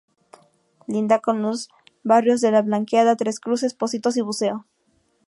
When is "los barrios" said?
1.43-2.41